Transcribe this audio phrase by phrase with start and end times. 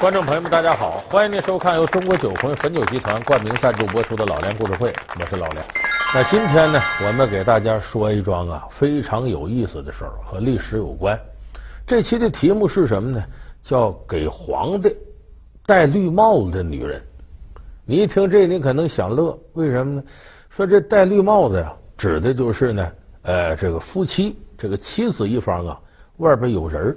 [0.00, 5.62] 观众朋友们，大家好，欢迎您收看由中国酒魂汾酒集团冠名赞助播出的《老梁故事会》，我是老梁。
[6.14, 11.20] 那今天呢，我们给大家说一桩啊非常有意思的事儿，和历史有关。
[11.86, 13.22] 这期的题目是什么呢？
[13.60, 14.90] 叫给皇帝
[15.66, 16.98] 戴绿帽子的女人。
[17.84, 20.02] 你一听这，你可能想乐，为什么呢？
[20.48, 22.90] 说这戴绿帽子呀，指的就是呢，
[23.20, 25.78] 呃，这个夫妻，这个妻子一方啊，
[26.16, 26.96] 外边有人儿。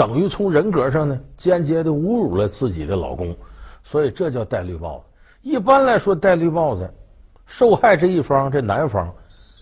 [0.00, 3.36] 等于从人格上呢，间接的侮辱了自己的老公，
[3.82, 5.04] 所以这叫戴绿帽子。
[5.42, 6.90] 一般来说，戴绿帽子，
[7.44, 9.12] 受害这一方这男方，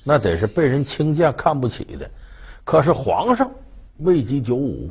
[0.07, 2.09] 那得是被人轻贱看不起的。
[2.63, 3.51] 可是皇上
[3.97, 4.89] 位极九五，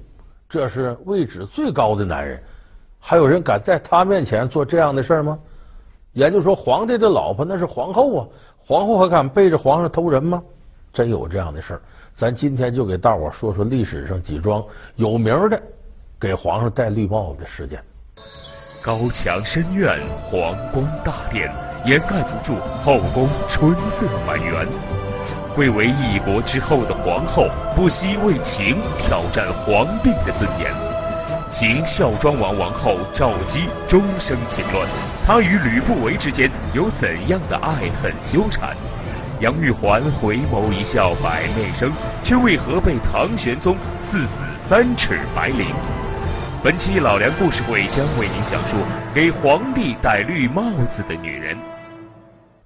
[0.50, 2.44] 这是位置最高的男人，
[3.00, 5.40] 还有人敢在他面前做这样的事儿吗？
[6.12, 10.44] 也就是说，皇帝的老婆那是皇后啊，皇后还敢背着皇上偷人吗？
[10.92, 11.82] 真有这样的事儿。
[12.18, 15.62] 咱今天就给大伙说说历史上几桩有名的
[16.20, 17.80] 给皇上戴绿帽子的事件。
[18.84, 21.54] 高墙深院，皇宫大殿，
[21.86, 24.68] 掩盖不住后宫春色满园。
[25.54, 30.74] 贵为一国之后的皇后，不惜为情挑战皇帝的尊严。
[31.52, 34.90] 秦孝庄王王后赵姬终生情乱，
[35.24, 38.76] 她与吕不韦之间有怎样的爱恨纠缠？
[39.40, 41.92] 杨玉环回眸一笑百媚生，
[42.24, 45.68] 却为何被唐玄宗赐死三尺白绫？
[46.64, 48.76] 本期老梁故事会将为您讲述
[49.14, 51.56] 给皇帝戴绿帽子的女人。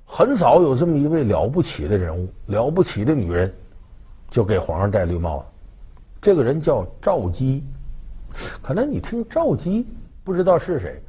[0.05, 3.53] 很早有这么一位了不起的人物，了不起的女人，
[4.29, 5.45] 就给皇上戴绿帽子。
[6.21, 7.65] 这个人叫赵姬，
[8.61, 9.85] 可能你听赵姬
[10.23, 11.03] 不知道是谁，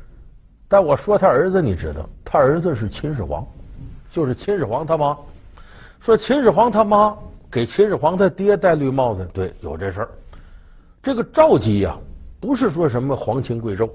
[0.67, 3.47] 但我说他儿子你知道，他儿子是秦始皇，
[4.11, 5.17] 就是秦始皇他妈。
[6.03, 7.17] 说秦始皇他妈
[7.49, 10.09] 给秦始皇他爹戴绿帽子，对，有这事儿。
[11.01, 11.97] 这个赵姬呀，
[12.41, 13.89] 不是说什么皇亲贵胄，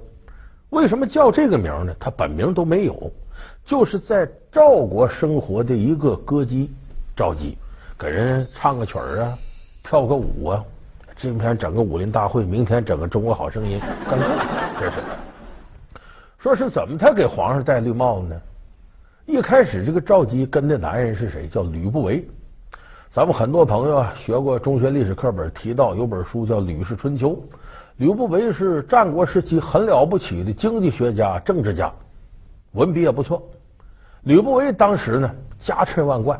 [0.69, 1.93] 为什么叫这个名呢？
[1.99, 3.11] 他本名都没有，
[3.65, 6.71] 就是在赵国生活的一个歌姬
[7.13, 7.57] 赵姬，
[7.99, 9.27] 给人唱个曲儿啊，
[9.83, 10.63] 跳个舞啊，
[11.17, 14.25] 今天整个武林大会，明天整个中国好声音，干这，
[14.79, 15.01] 这是。
[16.37, 18.41] 说是怎么他给皇上戴绿帽子呢？
[19.27, 21.49] 一开始，这个赵姬跟的男人是谁？
[21.49, 22.25] 叫吕不韦。
[23.11, 27.31] 咱们很多朋友啊，学过中学历史课本，提到有本书叫《吕氏春秋》。
[27.97, 31.91] 吕不韦是战国时期很了不起的经济学家、政治家，
[32.71, 33.45] 文笔也不错。
[34.21, 36.39] 吕不韦当时呢，家财万贯，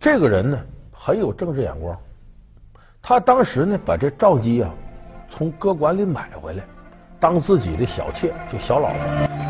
[0.00, 0.58] 这个人呢
[0.90, 1.96] 很有政治眼光。
[3.00, 4.74] 他当时呢，把这赵姬啊
[5.28, 6.64] 从歌馆里买回来，
[7.20, 9.47] 当自己的小妾，就小老婆。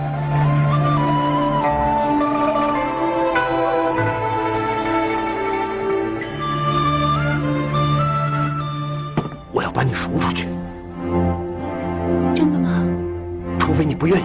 [13.99, 14.25] 不愿意。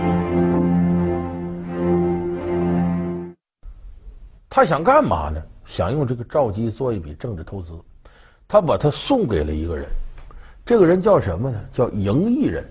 [4.49, 5.41] 他想干嘛呢？
[5.65, 7.71] 想用这个赵姬做一笔政治投资，
[8.47, 9.87] 他把他送给了一个人，
[10.63, 11.59] 这个人叫什么呢？
[11.71, 12.63] 叫赢异人。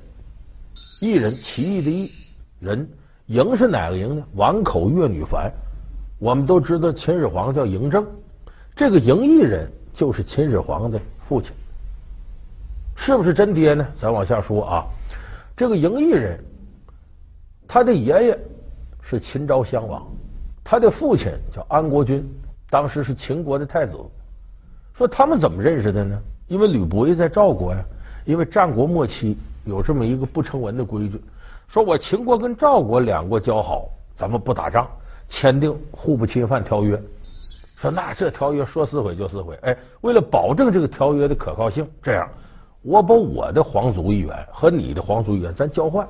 [1.01, 2.09] 异人，奇异的异
[2.61, 2.89] 人，
[3.27, 4.25] 赢是哪个赢呢？
[4.37, 5.51] 宛口越女凡。
[6.21, 8.07] 我们都知道秦始皇叫嬴政，
[8.77, 11.53] 这个赢异人就是秦始皇的父亲。
[12.95, 13.89] 是不是真爹呢？
[13.99, 14.85] 咱往下说啊，
[15.57, 16.39] 这个赢异人，
[17.67, 18.39] 他的爷爷
[19.01, 20.07] 是秦昭襄王，
[20.63, 22.27] 他的父亲叫安国君，
[22.69, 23.97] 当时是秦国的太子。
[24.93, 26.21] 说他们怎么认识的呢？
[26.49, 27.83] 因为吕不韦在赵国呀，
[28.27, 31.19] 因为战国末期有这么一个不成文的规矩，
[31.67, 34.87] 说我秦国跟赵国两国交好，咱们不打仗，
[35.27, 37.01] 签订互不侵犯条约。
[37.23, 42.29] 说那这条约说撕毁就撕毁，哎，为了保证这个条约的可靠性，这样。
[42.83, 46.07] 我把我的皇族一员和你的皇族一员，咱交换，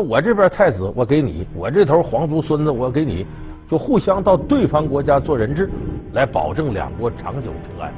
[0.00, 3.26] 我这边太子我给你，我这头皇族孙子我给你，
[3.68, 5.68] 就互相到对方国家做人质，
[6.12, 7.92] 来保证两国长久平安。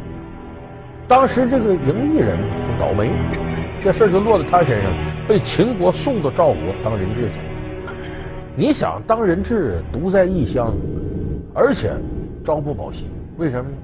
[1.07, 3.11] 当时这个嬴异人就倒霉，
[3.83, 4.93] 这事就落到他身上，
[5.27, 7.39] 被秦国送到赵国当人质去。
[8.55, 10.73] 你想当人质独在异乡，
[11.55, 11.93] 而且
[12.45, 13.07] 朝不保夕，
[13.39, 13.77] 为什么呢？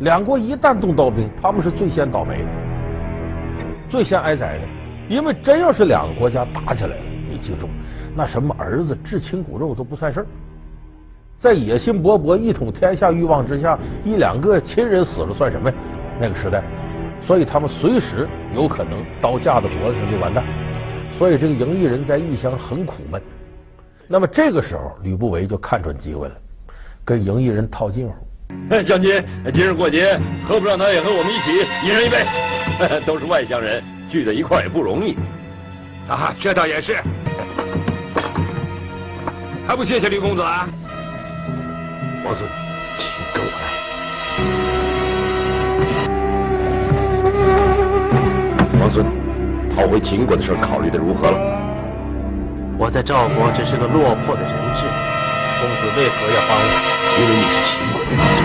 [0.00, 2.48] 两国一旦动刀兵，他们是最先倒霉的。
[3.88, 4.64] 最先挨宰的，
[5.08, 7.68] 因为真要是两个国家打起来了，你记住，
[8.14, 10.26] 那什么儿子至亲骨肉都不算事儿，
[11.38, 15.76] 在野心勃勃、一统天下欲望之下，一两个亲人死了算什么呀？
[16.20, 16.62] 那个时代，
[17.20, 20.44] 所以他们随时有可能刀架到脖子上就完蛋。
[21.12, 23.20] 所以这个嬴异人在异乡很苦闷。
[24.08, 26.34] 那么这个时候，吕不韦就看准机会了，
[27.04, 28.14] 跟嬴异人套近乎。
[28.70, 31.50] 哎，将军，今日过节，何不让他也和我们一起，
[31.86, 32.24] 一人一杯？
[33.06, 35.16] 都是外乡人，聚在一块也不容易。
[36.08, 37.02] 啊，这倒也是。
[39.66, 40.68] 还不谢谢吕公子啊？
[42.24, 42.46] 王孙，
[42.98, 43.58] 请跟我来。
[48.80, 49.04] 王孙，
[49.74, 51.38] 讨回秦国的事考虑的如何了？
[52.76, 54.84] 我在赵国只是个落魄的人质，
[55.60, 56.64] 公子为何要帮我？
[57.18, 58.44] 因为你是秦国的人质。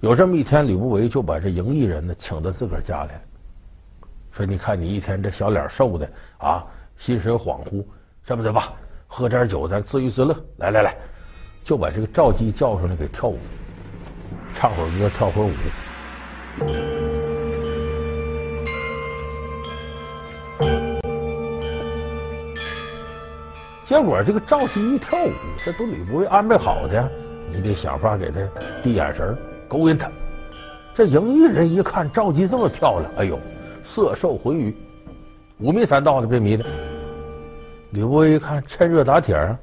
[0.04, 3.20] 有这么一天，吕不韦就把这赢异人呢请到自个儿家来了，
[4.36, 6.06] 说：“你看你一天这小脸瘦的
[6.36, 6.62] 啊，
[6.98, 7.82] 心神恍惚，
[8.22, 8.74] 这么的吧。”
[9.08, 10.36] 喝点酒，咱自娱自乐。
[10.58, 10.94] 来来来，
[11.64, 13.38] 就把这个赵姬叫出来给跳舞，
[14.52, 15.52] 唱会儿歌，跳会儿舞。
[23.84, 25.30] 结果这个赵姬一跳舞，
[25.64, 27.10] 这都吕不韦安排好的，
[27.50, 28.40] 你得想法给他
[28.82, 29.34] 递眼神，
[29.66, 30.10] 勾引他。
[30.92, 33.38] 这嬴异人一看赵姬这么漂亮，哎呦，
[33.86, 34.76] 色受魂鱼，
[35.60, 36.64] 五迷三道的被迷的。
[37.92, 39.56] 吕不韦一看趁热打铁啊，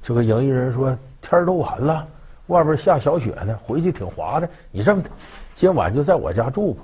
[0.00, 2.06] 就跟嬴异人说：“天都晚了，
[2.46, 4.48] 外边下小雪呢，回去挺滑的。
[4.70, 5.10] 你这么的，
[5.52, 6.82] 今晚就在我家住吧。”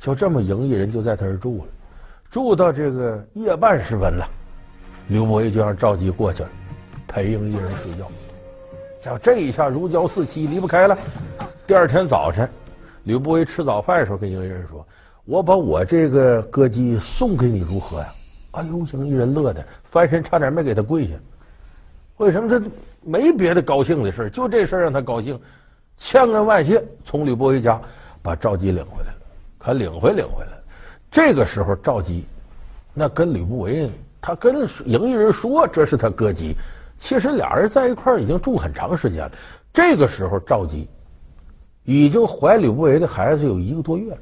[0.00, 1.64] 就这么，嬴异人就在他这住了。
[2.30, 4.26] 住到这个夜半时分了，
[5.08, 6.48] 吕不韦就让赵姬过去了，
[7.06, 8.10] 陪嬴异人睡觉。
[8.98, 10.98] 叫这一下如胶似漆，离不开了。
[11.66, 12.48] 第二天早晨，
[13.04, 14.84] 吕不韦吃早饭的时候跟嬴异人说
[15.26, 18.06] ：“我把我这个歌姬送给你，如何呀？”
[18.52, 21.14] 哎呦，嬴异人乐的翻身，差点没给他跪下。
[22.16, 22.64] 为什么他
[23.02, 25.38] 没别的高兴的事，就这事让他高兴，
[25.96, 27.78] 千恩万谢，从吕不韦家
[28.22, 29.18] 把赵姬领回来了。
[29.58, 30.52] 可领回领回来，
[31.10, 32.24] 这个时候赵姬
[32.94, 33.90] 那跟吕不韦，
[34.20, 36.56] 他跟嬴异人说这是他歌姬，
[36.96, 39.32] 其实俩人在一块儿已经住很长时间了。
[39.72, 40.88] 这个时候赵姬
[41.84, 44.18] 已经怀吕不韦的孩子有一个多月了，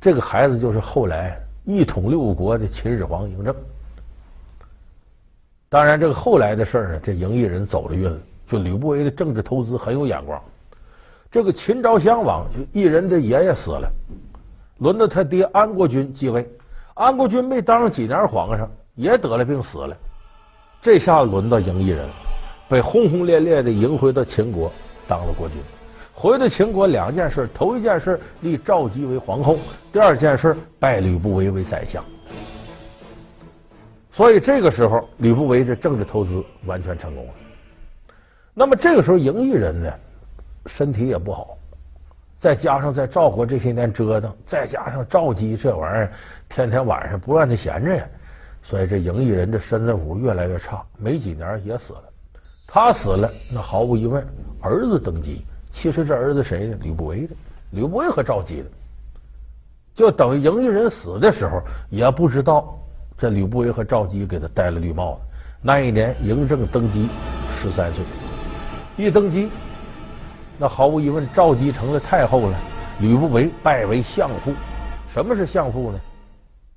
[0.00, 1.40] 这个孩子就是后来。
[1.64, 3.54] 一统六国的秦始皇嬴政，
[5.68, 8.18] 当然这个后来的事儿呢，这嬴异人走了运了。
[8.48, 10.42] 就吕不韦的政治投资很有眼光。
[11.30, 13.88] 这个秦昭襄王就异人的爷爷死了，
[14.78, 16.50] 轮到他爹安国君继位。
[16.94, 19.96] 安国君没当上几年皇上，也得了病死了。
[20.80, 22.08] 这下轮到嬴异人，
[22.70, 24.72] 被轰轰烈烈的迎回到秦国
[25.06, 25.58] 当了国君。
[26.20, 29.54] 回到秦国，两件事：头一件事立赵姬为皇后；
[29.90, 32.04] 第二件事拜吕不韦为宰相。
[34.12, 37.32] 所以这个时候，吕不韦这政治投资完全成功了。
[38.52, 39.90] 那么这个时候，赢异人呢，
[40.66, 41.56] 身体也不好，
[42.38, 46.12] 再加上在赵国这些年折腾，再加上赵姬这玩意儿
[46.50, 48.06] 天天晚上不让他闲着呀，
[48.60, 52.02] 所以这赢异人的身子骨越来越差，没几年也死了。
[52.66, 54.22] 他死了，那毫无疑问，
[54.60, 55.46] 儿子登基。
[55.70, 56.76] 其实这儿子谁呢？
[56.82, 57.34] 吕不韦的，
[57.70, 58.68] 吕不韦和赵姬的，
[59.94, 62.78] 就等于嬴异人死的时候，也不知道
[63.16, 65.20] 这吕不韦和赵姬给他戴了绿帽子。
[65.62, 67.08] 那一年嬴政登基
[67.50, 68.04] 十三岁，
[68.96, 69.50] 一登基，
[70.58, 72.58] 那毫无疑问，赵姬成了太后了，
[73.00, 74.52] 吕不韦拜为相父。
[75.08, 76.00] 什么是相父呢？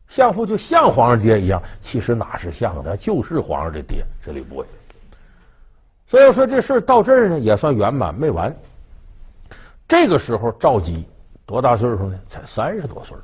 [0.08, 4.66] 相父就像皇上爹一样，其实哪是像的，就是皇上的爹，这吕不韦。
[6.06, 8.54] 所以说这事儿到这儿呢，也算圆满，没完。
[9.88, 11.06] 这个时候，赵姬
[11.46, 12.20] 多大岁数呢？
[12.30, 13.16] 才三十多岁。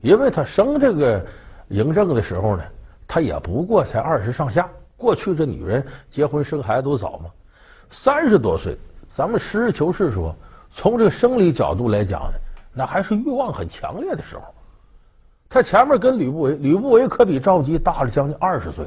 [0.00, 1.24] 因为他生这个
[1.68, 2.64] 嬴政的时候呢，
[3.06, 4.68] 他也不过才二十上下。
[4.96, 7.30] 过去这女人结婚生孩子都早嘛，
[7.88, 8.76] 三十多岁，
[9.08, 10.34] 咱们实事求是说，
[10.70, 12.38] 从这个生理角度来讲呢，
[12.72, 14.42] 那还是欲望很强烈的时候。
[15.48, 18.86] 他前面跟吕不韦，吕不韦可比赵姬大了将近二十岁。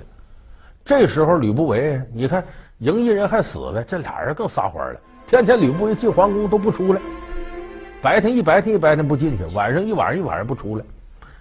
[0.85, 2.43] 这时候吕不韦，你看
[2.79, 4.99] 嬴异人还死了，这俩人更撒欢了。
[5.33, 7.01] 天天吕不韦进皇宫都不出来，
[8.03, 10.85] 白天一白天一白天不进去，晚上一晚上一晚上不出来，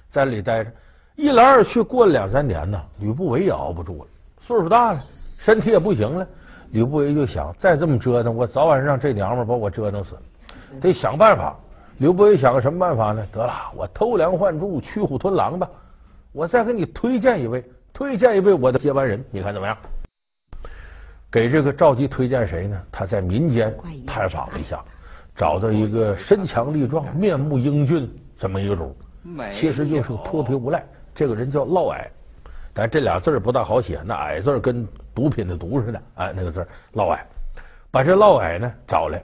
[0.08, 0.72] 在里待着。
[1.14, 4.06] 一来二去过了两三年呢，吕不韦也熬不住了，
[4.40, 5.00] 岁数大了，
[5.38, 6.26] 身体也不行了。
[6.70, 10.16] 吕不韦就想，再这么折腾，我早晚让这娘们把我折腾死，
[10.80, 11.54] 得想办法。
[11.98, 13.26] 吕不韦想个什么办法呢？
[13.30, 15.68] 得了，我偷梁换柱，驱虎吞狼吧。
[16.32, 19.76] 我再给你推荐一位，推荐一位我的接班人，你看怎么样？
[21.32, 22.78] 给这个赵姬推荐谁呢？
[22.92, 23.74] 他在民间
[24.06, 24.84] 探访了一下，
[25.34, 28.06] 找到一个身强力壮、面目英俊
[28.38, 28.94] 这么一个主，
[29.50, 30.84] 其实就是个泼皮无赖。
[31.14, 32.06] 这个人叫嫪毐，
[32.74, 37.18] 但这俩字儿不大好写，那“矮”字跟毒品的“毒”似的，哎，那个字嫪毐。
[37.90, 39.22] 把这嫪毐呢找来，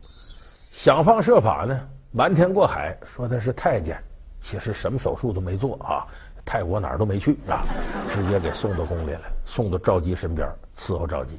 [0.00, 1.80] 想方设法呢
[2.12, 4.00] 瞒天过海，说他是太监，
[4.40, 6.06] 其实什么手术都没做啊，
[6.48, 7.62] 泰国哪儿都没去啊，
[8.08, 10.48] 直接给送到宫里来，送到赵姬身边。
[10.74, 11.36] 伺候赵姬，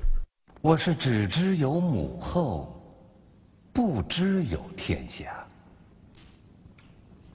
[0.61, 2.79] 我是只知有母后，
[3.73, 5.43] 不知有天下。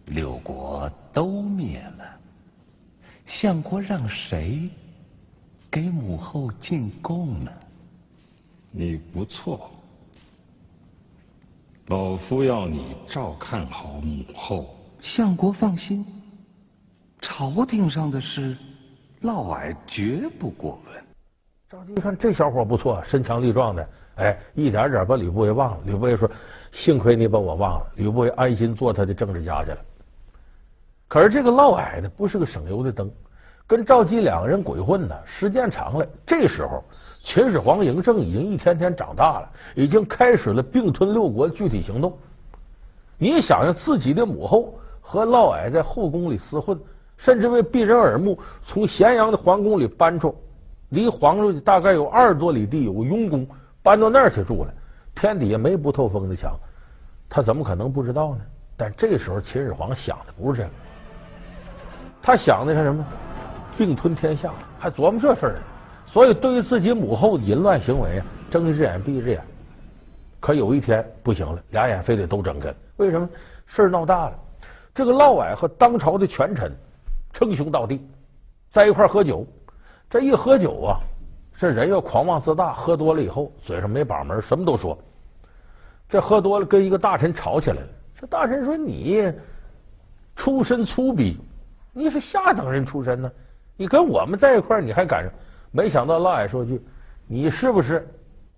[0.07, 2.05] 六国都灭了，
[3.27, 4.71] 相国让谁
[5.69, 7.51] 给母后进贡呢？
[8.71, 9.69] 你不错，
[11.87, 14.77] 老夫要你照看好母后。
[15.01, 16.07] 相国放心，
[17.25, 18.55] 朝廷上的事，
[19.23, 21.03] 嫪毐绝不过问。
[21.71, 25.79] 赵姬一看这小伙不错，身强力壮的，哎，一点点把吕不韦忘了。
[25.87, 26.31] 吕不韦说
[26.71, 29.79] ：“幸亏你把我忘了。”吕不韦安心做他的政治家去了。
[31.09, 33.11] 可是这个嫪毐呢，不是个省油的灯，
[33.67, 36.07] 跟赵姬两个人鬼混呢，时间长了。
[36.27, 36.85] 这时候，
[37.23, 42.19] 秦始皇嬴政已经一天天长大了，已经开始了并吞六国的具体行动。
[43.17, 46.79] 你想想，自己的母后和嫪毐在后宫里厮混，
[47.17, 50.35] 甚至为避人耳目，从咸阳的皇宫里搬出。
[50.91, 53.47] 离黄州大概有二十多里地，有个雍宫，
[53.83, 54.73] 搬到那儿去住了。
[55.15, 56.55] 天底下没不透风的墙，
[57.29, 58.41] 他怎么可能不知道呢？
[58.77, 60.71] 但这时候秦始皇想的不是这个，
[62.23, 63.05] 他想的是什么？
[63.77, 65.59] 并吞天下，还琢磨这事儿呢。
[66.07, 69.43] 所以对于自己母后的淫乱行为啊，睁一只眼闭一只眼。
[70.39, 72.77] 可有一天不行了，俩眼非得都睁开了。
[72.99, 73.29] 为什么？
[73.67, 74.39] 事儿闹大了。
[74.95, 76.71] 这个嫪毐和当朝的权臣
[77.35, 78.01] 称兄道弟，
[78.71, 79.47] 在一块喝酒。
[80.09, 81.01] 这一喝酒啊，
[81.57, 84.97] 这人要狂妄自大，喝多了以后嘴上没把门，什么都说。
[86.09, 87.89] 这喝多了跟一个大臣吵起来了。
[88.15, 89.33] 这大臣说：“你
[90.37, 91.37] 出身粗鄙，
[91.93, 93.33] 你是下等人出身呢，
[93.77, 95.29] 你跟我们在一块，你还敢？”
[95.73, 96.81] 没想到嫪毐说句
[97.27, 98.07] ：“你是不是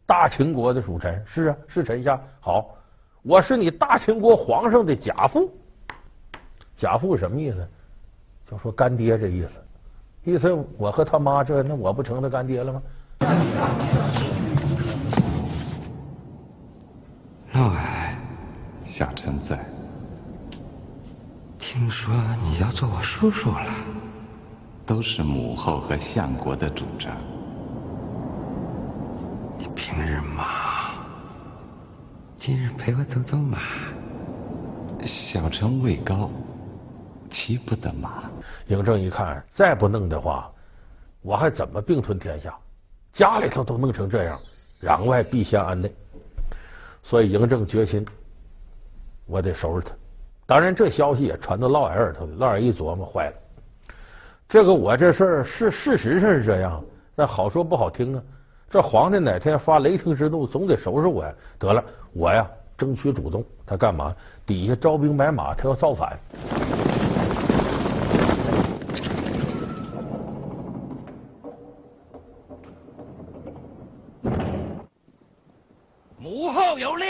[0.05, 2.21] 大秦国的属臣？”“是啊，是臣下。
[2.41, 2.77] ”“好，
[3.23, 5.51] 我是你大秦国皇上的假父。
[6.77, 7.67] ”“假父什么意思？
[8.49, 9.61] 就说干爹这意思。”
[10.25, 12.83] 意思我和他妈这，那我不成他干爹了吗？
[17.53, 18.15] 嫪毐，
[18.85, 19.65] 小臣在。
[21.61, 22.13] 听说
[22.43, 23.73] 你要做我叔叔了，
[24.85, 27.17] 都是母后和相国的主张。
[29.59, 30.45] 你平日忙，
[32.37, 33.59] 今日陪我走走马。
[35.05, 36.29] 小臣位高。
[37.31, 38.26] 骑不得马。
[38.69, 40.51] 嬴政一看，再不弄的话，
[41.23, 42.57] 我还怎么并吞天下？
[43.13, 44.39] 家里头都弄成这样，
[44.83, 45.91] 攘外必先安内。
[47.03, 48.05] 所以嬴政决心，
[49.27, 49.95] 我得收拾他。
[50.45, 52.33] 当然，这消息也传到嫪毐耳朵里。
[52.37, 53.37] 嫪毐一琢磨，坏了，
[54.49, 58.23] 这个我这事儿是事实上是这样，但好说不好听啊。
[58.69, 61.35] 这皇帝哪天发雷霆之怒，总得收拾我呀。
[61.59, 63.45] 得了，我呀争取主动。
[63.65, 64.15] 他干嘛？
[64.45, 66.19] 底下招兵买马，他要造反。
[76.19, 77.09] 母后有令，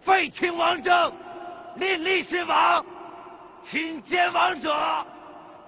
[0.00, 1.12] 废秦王政，
[1.76, 2.84] 另立新王，
[3.70, 4.74] 请见王者，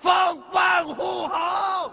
[0.02, 0.10] 封
[0.50, 1.92] 万户侯。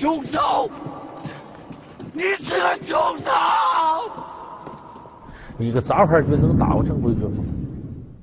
[0.00, 0.70] 凶手！
[2.18, 3.30] 你是个凶手！
[5.56, 7.44] 你个杂牌军能打过正规军吗？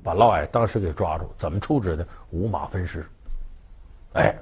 [0.04, 2.06] 把嫪毐当时给抓住，怎么处置的？
[2.30, 3.06] 五马分尸。
[4.12, 4.36] 哎，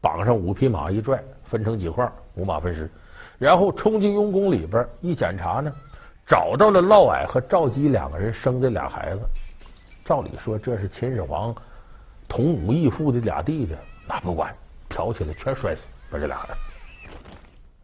[0.00, 2.88] 绑上五匹马一拽，分成几块，五马分尸。
[3.36, 5.72] 然后冲进雍宫里边一检查呢，
[6.24, 9.22] 找到了嫪毐和赵姬两个人生的俩孩子。
[10.04, 11.52] 照理说这是秦始皇
[12.28, 13.74] 同母异父的俩弟弟，
[14.06, 14.54] 那不管，
[14.88, 16.54] 挑起来全摔死，把这俩孩子。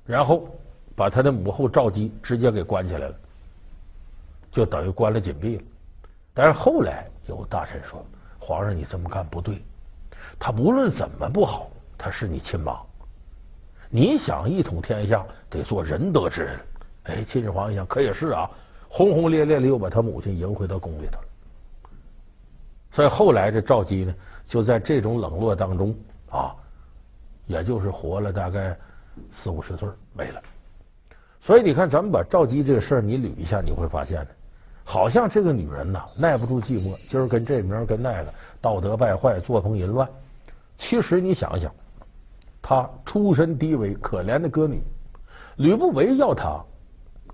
[0.04, 0.48] 然后
[0.96, 3.14] 把他的母后赵姬直接给关起来了，
[4.50, 5.62] 就等于关了禁闭了。
[6.32, 8.02] 但是后来有大臣说
[8.40, 9.62] ：“皇上，你这么干不对。
[10.38, 12.80] 他无论怎么不好，他是你亲妈。
[13.90, 16.58] 你想一统天下，得做仁德之人。”
[17.04, 18.50] 哎，秦始皇一想，可也是啊，
[18.88, 21.28] 轰轰烈烈的又把他母亲迎回到宫里头了。
[22.90, 24.14] 所以后来这赵姬呢，
[24.46, 25.94] 就在这种冷落当中
[26.30, 26.56] 啊，
[27.46, 28.74] 也就是活了大概。
[29.32, 30.42] 四五十岁没了，
[31.46, 34.30] 所以你看，咱们把赵姬这个事儿你捋一下，你会发现呢，
[34.82, 40.08] 好像这个女人呐，耐不住寂寞，今儿跟这，明儿跟那个，道德败坏，作风淫乱。
[40.76, 41.72] 其实你想想，
[42.60, 44.82] 她出身低微，可怜的歌女，
[45.54, 46.60] 吕不韦要她，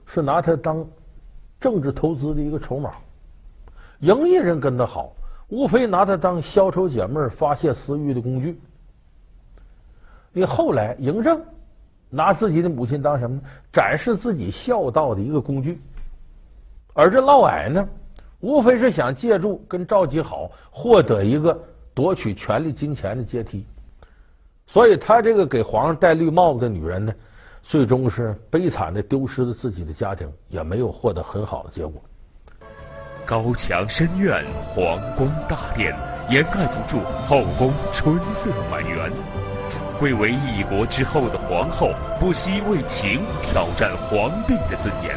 [0.05, 0.87] 是拿她当
[1.59, 2.93] 政治投资的一个筹码。
[4.03, 5.11] 嬴异人跟她好，
[5.49, 8.61] 无非拿她当消愁解闷、发泄私欲的工具。
[10.33, 11.43] 你后来嬴政。
[12.15, 13.41] 拿自己的母亲当什么？
[13.73, 15.81] 展示自己孝道的一个工具。
[16.93, 17.89] 而这嫪毐呢，
[18.41, 21.59] 无非是想借助跟赵姬好，获得一个
[21.95, 23.65] 夺取权力、金钱的阶梯。
[24.67, 27.15] 所以，他这个给皇上戴绿帽子的女人呢，
[27.63, 31.95] 最终是悲惨的丢失了自己的家庭，也没有获得很好的结果。
[33.25, 35.97] 高墙深院，皇宫大殿，
[36.29, 39.52] 掩盖不住后宫春色满园。
[40.03, 45.15] 贵为一国之后的皇后，不惜为情挑战皇帝的尊严。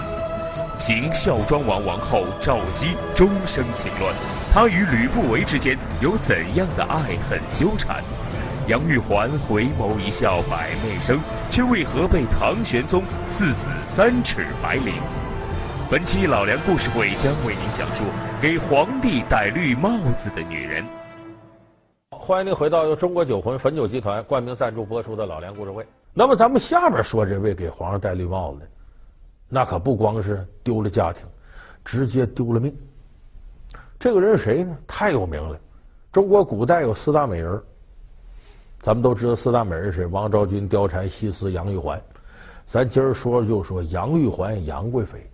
[0.78, 4.14] 秦孝庄王王后赵姬终生情乱，
[4.54, 8.04] 她与吕不韦之间有怎样的爱恨纠缠？
[8.68, 14.94] 杨玉环回眸一笑百媚生，却为何被唐玄宗赐死三尺白绫？
[15.90, 18.04] 本期老梁故事会将为您讲述
[18.40, 19.90] 给皇帝戴绿帽
[20.20, 20.86] 子的女人。
[22.26, 25.86] 欢迎您回到由中国酒魂汾酒集团冠名赞助播出的老梁故事会。
[26.12, 28.68] 那么咱们下边说这位给皇上戴绿帽子的，
[29.48, 31.24] 那可不光是丢了家庭，
[31.84, 32.76] 直接丢了命。
[34.00, 34.76] 这个人是谁呢？
[34.88, 35.56] 太有名了。
[36.12, 37.62] 中国古代有四大美人，
[38.80, 40.06] 咱们都知道四大美人是谁？
[40.08, 42.02] 王昭君、貂蝉、西施、杨玉环。
[42.66, 45.30] 咱今儿说就说杨玉环，杨贵妃。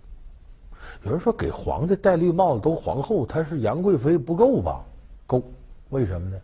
[1.04, 4.84] 有人说给皇帝戴绿帽子都皇后，她是杨贵妃不够吧？
[5.26, 5.42] 够，
[5.88, 6.36] 为什么呢？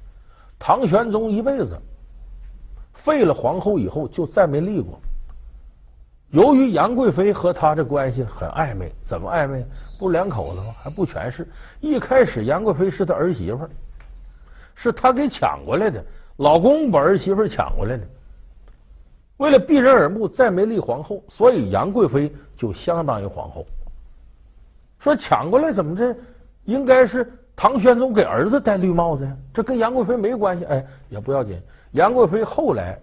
[0.59, 1.79] 唐玄宗一辈子
[2.93, 4.99] 废了皇后以后就再没立过。
[6.31, 9.65] 由于杨贵妃和他这关系很暧昧，怎么暧昧？
[9.99, 10.73] 不两口子吗？
[10.85, 11.49] 还不全是。
[11.81, 13.67] 一开始杨贵妃是他儿媳妇，
[14.75, 16.05] 是他给抢过来的，
[16.37, 18.07] 老公把儿媳妇抢过来的。
[19.38, 23.65] 为了避人耳目，再没立皇后，所以杨贵妃就相当于皇后。
[24.99, 26.15] 说抢过来怎么着？
[26.65, 30.65] 应该是唐玄宗给儿子戴绿帽子呀，这跟杨贵妃没关系。
[30.67, 31.61] 哎，也不要紧。
[31.91, 32.97] 杨贵妃后来，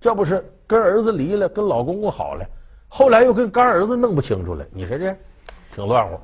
[0.00, 2.46] 这不是跟儿子离了，跟老公公好了，
[2.86, 4.64] 后来又跟干儿子弄不清楚了。
[4.70, 5.12] 你说这
[5.72, 6.16] 挺乱乎，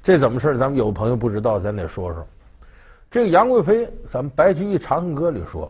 [0.00, 0.56] 这怎么事？
[0.56, 2.24] 咱们有朋友不知道，咱得说说。
[3.10, 5.68] 这个杨贵妃，咱们白居易《长恨歌》里说，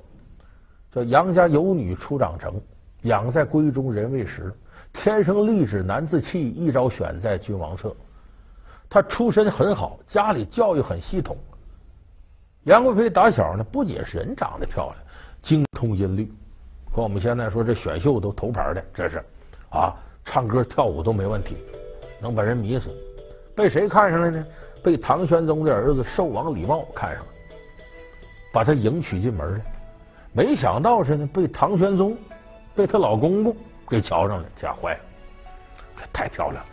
[0.93, 2.61] 叫杨家有女初长成，
[3.05, 4.53] 养在闺中人未识，
[4.93, 7.97] 天生丽质难自弃，一朝选在君王侧。
[8.89, 11.37] 他出身很好，家里教育很系统。
[12.65, 14.97] 杨贵妃打小呢，不仅是人长得漂亮，
[15.41, 16.33] 精通音律，
[16.95, 19.23] 跟我们现在说这选秀都头牌的，这是
[19.71, 21.57] 啊，唱歌跳舞都没问题，
[22.21, 22.91] 能把人迷死。
[23.55, 24.47] 被谁看上了呢？
[24.83, 27.33] 被唐玄宗的儿子寿王李瑁看上了，
[28.53, 29.61] 把他迎娶进门了。
[30.33, 32.17] 没想到是呢，被唐玄宗，
[32.75, 33.57] 被她老公公
[33.89, 35.01] 给瞧上了，吓坏了，
[35.97, 36.71] 这太漂亮了。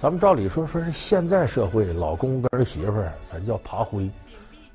[0.00, 4.08] 咱们照理说，说是现在社会，老公跟儿媳妇儿，咱叫爬灰，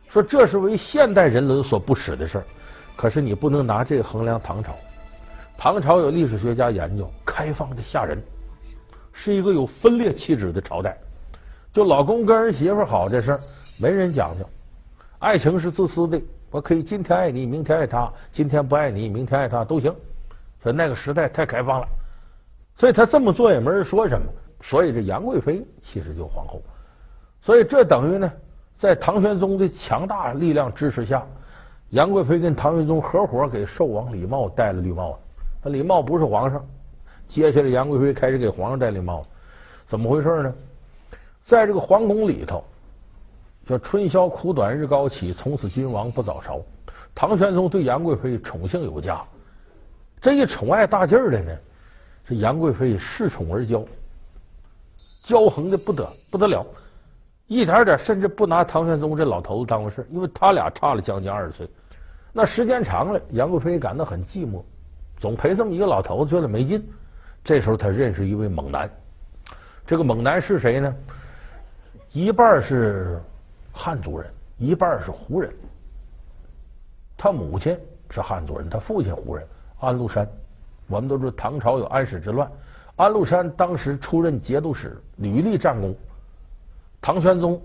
[0.08, 2.44] 说这是为现代人伦所不齿的事儿。
[2.96, 4.76] 可是你不能拿这个衡量唐朝。
[5.58, 8.22] 唐朝有历史学家研究，开放的吓人，
[9.14, 10.96] 是一个有分裂气质的朝代。
[11.74, 13.40] 就老公跟儿媳妇好这事儿，
[13.82, 14.48] 没人讲究。
[15.18, 19.92] 爱情是自私的，我可以今天爱你，明天爱他；今天不爱你，明天爱他都行。
[20.62, 21.88] 所以那个时代太开放了，
[22.78, 24.28] 所以他这么做也没人说什么。
[24.62, 26.62] 所以这杨贵妃其实就皇后，
[27.42, 28.32] 所以这等于呢，
[28.76, 31.26] 在唐玄宗的强大力量支持下，
[31.90, 35.18] 杨贵妃跟唐玄宗合伙给寿王李瑁戴了绿帽子。
[35.64, 36.66] 那李瑁不是皇上，
[37.28, 39.30] 接下来杨贵妃开始给皇上戴绿帽子，
[39.88, 40.54] 怎么回事呢？
[41.44, 42.64] 在这个皇宫里头，
[43.68, 46.60] 叫春宵苦短日高起，从此君王不早朝。
[47.14, 49.24] 唐玄宗对杨贵妃宠幸有加，
[50.20, 51.56] 这一宠爱大劲儿的呢，
[52.28, 53.86] 这杨贵妃恃宠而骄。
[55.26, 56.64] 骄横的不得不得了，
[57.48, 61.68] 一点点甚至不拿唐玄宗这老头子当回事，因为他俩差了将近二十岁。
[62.32, 64.62] 那时间长了，杨贵妃感到很寂寞，
[65.18, 66.88] 总陪这么一个老头子，觉得没劲。
[67.44, 68.88] 这时候，他认识一位猛男。
[69.84, 70.96] 这个猛男是谁呢？
[72.12, 73.20] 一半是
[73.74, 75.52] 汉族人，一半是胡人。
[77.18, 77.76] 他母亲
[78.12, 79.48] 是汉族人，他父亲胡人。
[79.80, 80.28] 安禄山，
[80.88, 82.50] 我们都知道唐朝有安史之乱。
[82.96, 85.94] 安禄山当时出任节度使，屡立战功。
[87.02, 87.62] 唐玄宗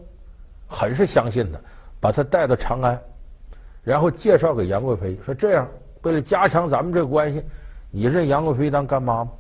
[0.67, 1.59] 很是相信他，
[2.01, 3.01] 把他带到长安，
[3.85, 5.69] 然后介绍给杨贵妃，说：“这样
[6.03, 7.43] 为了加强咱们这关系，
[7.91, 9.31] 你认杨贵妃当干妈吗？”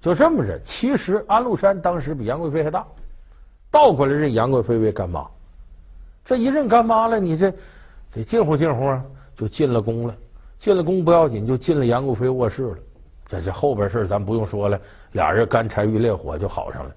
[0.00, 0.60] 就这么着。
[0.60, 2.84] 其实安禄山当时比杨贵妃还大，
[3.70, 5.26] 倒过来认杨贵妃为干妈。
[6.24, 7.52] 这一认干妈了，你这
[8.12, 9.04] 得近乎近乎啊，
[9.36, 10.14] 就进了宫了。
[10.58, 12.78] 进了宫不要紧，就进了杨贵妃卧室了。
[13.28, 14.80] 这这后边事咱不用说了，
[15.12, 16.94] 俩人干柴遇烈火就好上了。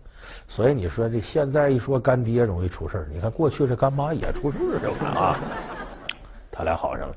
[0.48, 5.40] 所以你说这现在一说干爹容易出事，你看过去这干妈也出事了啊。
[6.52, 7.16] 他俩好上了，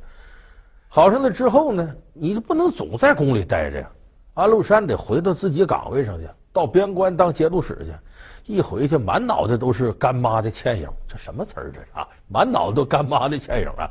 [0.89, 3.91] 好上了之后呢，你就不能总在宫里待着呀。
[4.35, 11.71] 安禄山得回到自己岗位上去，到边关当节度使去，一回去满脑袋都是干妈的倩影，这什么词儿？
[11.71, 13.91] 这是啊，满脑子都干妈的倩影啊，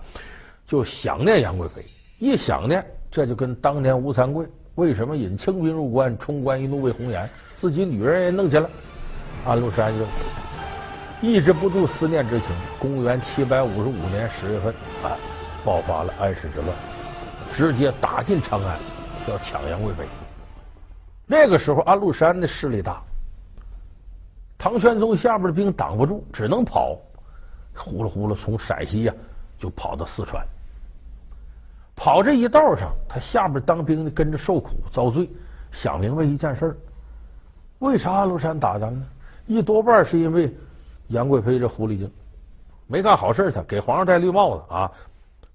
[0.65, 1.81] 就想念杨贵妃。
[2.25, 8.69] 一想念，这就跟当年吴三桂为什么引清兵入关，冲冠一怒为红颜，自己女人也弄去了。
[9.45, 10.05] 安禄山就
[11.21, 12.49] 抑制不住思念之情。
[12.79, 15.17] 公元七百五十五年十月份，啊，
[15.65, 16.75] 爆发了安史之乱，
[17.51, 18.79] 直接打进长安，
[19.27, 20.05] 要抢杨贵妃。
[21.25, 23.01] 那个时候，安禄山的势力大，
[24.57, 26.97] 唐玄宗下边的兵挡不住，只能跑，
[27.75, 29.13] 呼噜呼噜从陕西呀、
[29.57, 30.45] 就跑到四川。
[32.03, 35.29] 跑这一道上，他下边当兵的跟着受苦遭罪，
[35.71, 36.75] 想明白一件事儿：
[37.77, 39.05] 为啥安禄山打咱呢？
[39.45, 40.51] 一多半是因为
[41.09, 42.11] 杨贵妃这狐狸精
[42.87, 44.91] 没干好事他给皇上戴绿帽子啊。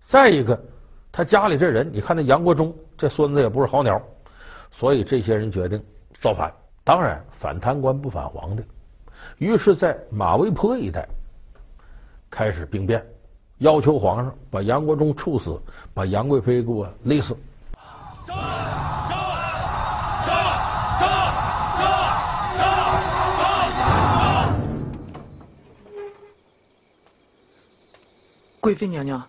[0.03, 0.57] 再一个，
[1.11, 4.01] 他家里这人，你看那杨国忠这孙子也不是好鸟。
[4.71, 5.85] 所以这些人决定
[6.17, 6.53] 造反，
[6.85, 8.63] 当然反贪官不反皇的，
[9.39, 11.09] 于是，在马嵬坡一带
[12.31, 13.05] 开始兵变，
[13.59, 15.59] 要求皇上把杨国忠处死，
[15.95, 17.35] 把杨贵妃给我勒死。
[18.27, 18.35] 杀！
[19.09, 19.15] 杀！
[20.27, 21.01] 杀！
[21.01, 21.09] 杀！
[22.59, 23.41] 杀！
[23.79, 24.53] 杀！
[28.61, 29.27] 贵妃娘娘，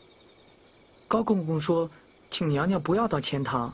[1.08, 1.90] 高公公说，
[2.30, 3.72] 请娘娘不要到钱塘。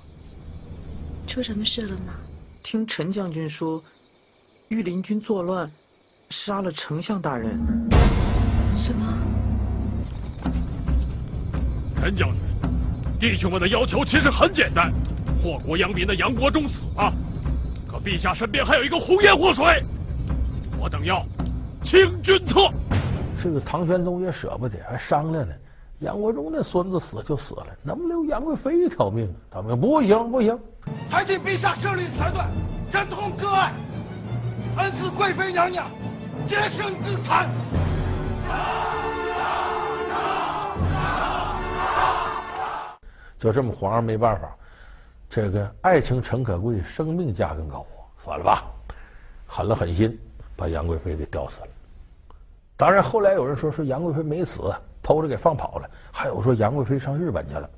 [1.27, 2.13] 出什么事了吗？
[2.63, 3.83] 听陈将军说，
[4.67, 5.71] 御林军作乱，
[6.29, 7.57] 杀了丞相大人。
[8.77, 9.32] 什么？
[12.03, 12.37] 陈将军，
[13.17, 14.91] 弟兄们的要求其实很简单，
[15.41, 17.13] 祸国殃民的杨国忠死了，
[17.87, 19.81] 可陛下身边还有一个红颜祸水，
[20.77, 21.25] 我等要
[21.81, 22.69] 清君侧。
[23.41, 25.53] 这个唐玄宗也舍不得，还商量呢。
[25.99, 29.33] 杨国忠那孙子死就死了，能留杨贵妃一条命？
[29.49, 30.59] 他们不行不行。
[31.09, 32.49] 还请陛下设立裁断，
[32.91, 33.71] 忍痛割爱，
[34.75, 35.89] 恩赐贵妃娘娘
[36.49, 37.49] 洁身自残。
[43.43, 44.55] 就这么，皇上没办法，
[45.29, 47.85] 这个爱情诚可贵，生命价更高，
[48.17, 48.63] 算了吧，
[49.45, 50.17] 狠了狠心
[50.55, 51.67] 把杨贵妃给吊死了。
[52.77, 54.73] 当然，后来有人说说杨贵妃没死。
[55.01, 57.69] 偷着给放跑了，还有说杨贵妃上日本去了，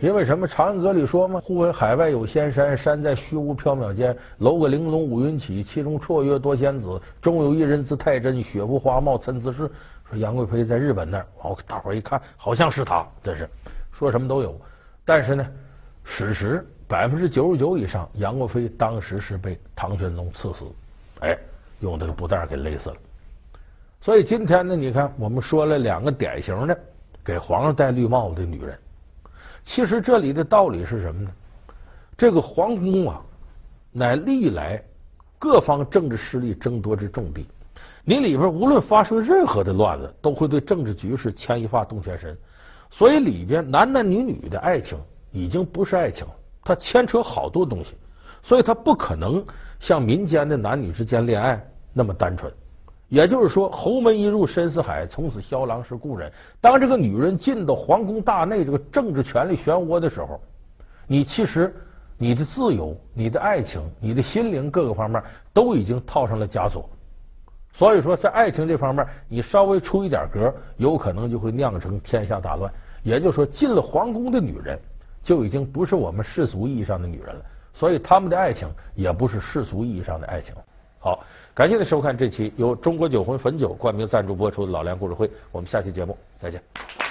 [0.00, 0.48] 因为什么？
[0.50, 9.70] 《长安阁》里说嘛：“忽闻海外有仙山，山在虚无缥缈间，楼阁玲珑五云起，其中绰约多仙子，中有一人字太真，雪肤花貌参差是。”
[10.08, 13.46] 说杨贵妃在日本那儿，哦，大伙儿一看，好像是他，这是
[13.94, 14.60] 说什么都有。
[15.06, 15.46] 但是呢，
[16.02, 20.66] 史实百分之九十九以上，杨贵妃当时是被唐玄宗赐死，
[21.20, 21.38] 哎，
[21.80, 22.96] 用这个布袋给勒死了。
[24.00, 26.78] 所以今天呢，你看我们说了两个典型的
[27.24, 28.78] 给皇上戴绿帽子的女人，
[29.62, 31.30] 其实这里的道理是什么呢？
[32.16, 33.22] 这个皇宫啊，
[33.92, 34.82] 乃历来
[35.38, 37.46] 各方政治势力争夺之重地，
[38.04, 42.36] 你里边无论发生任何的乱子，都会对政治局势牵一发动全身。
[42.96, 44.96] 所以里边男男女女的爱情
[45.32, 46.24] 已经不是爱情，
[46.62, 47.92] 它牵扯好多东西，
[48.40, 49.44] 所以它不可能
[49.80, 51.60] 像民间的男女之间恋爱
[51.92, 52.52] 那么单纯。
[53.08, 56.32] 也就是说，侯门一入深似海，从此萧郎是故人。
[56.60, 60.40] 当这个女人进到皇宫大内这个政治权力漩涡的时候，
[61.08, 61.74] 你其实
[62.16, 65.20] 你的自由、你的爱情、你的心灵各个方面
[65.52, 66.88] 都已经套上了枷锁。
[67.72, 72.72] 所以说，在爱情这方面，你稍微出一点格，有可能就会酿成天下大乱。
[73.04, 74.76] 也就是说，进了皇宫的女人
[75.22, 80.52] 就已经不是我们世俗意义上的女人了，所以他们的爱情也不是世俗意义上的爱情。
[80.98, 81.22] 好，
[81.54, 87.03] 感谢您收看这期由中国酒魂汾酒冠名赞助播出的《老梁故事会》，我们下期节目再见。